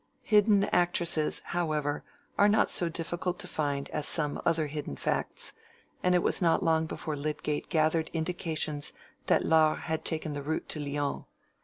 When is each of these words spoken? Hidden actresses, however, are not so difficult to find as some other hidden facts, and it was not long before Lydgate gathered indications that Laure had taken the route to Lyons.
Hidden 0.23 0.63
actresses, 0.73 1.41
however, 1.45 2.03
are 2.35 2.49
not 2.49 2.71
so 2.71 2.89
difficult 2.89 3.37
to 3.37 3.47
find 3.47 3.87
as 3.91 4.07
some 4.07 4.41
other 4.47 4.65
hidden 4.65 4.95
facts, 4.95 5.53
and 6.01 6.15
it 6.15 6.23
was 6.23 6.41
not 6.41 6.63
long 6.63 6.87
before 6.87 7.15
Lydgate 7.15 7.69
gathered 7.69 8.09
indications 8.11 8.93
that 9.27 9.45
Laure 9.45 9.75
had 9.75 10.03
taken 10.03 10.33
the 10.33 10.41
route 10.41 10.67
to 10.69 10.79
Lyons. 10.79 11.25